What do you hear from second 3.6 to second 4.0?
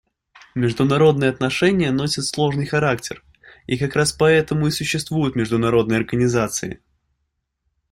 и как